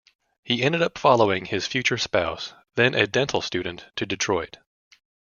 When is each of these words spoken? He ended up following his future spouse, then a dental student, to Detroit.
He 0.43 0.63
ended 0.63 0.81
up 0.81 0.97
following 0.97 1.45
his 1.45 1.67
future 1.67 1.99
spouse, 1.99 2.55
then 2.73 2.95
a 2.95 3.05
dental 3.05 3.39
student, 3.39 3.85
to 3.97 4.05
Detroit. 4.07 4.57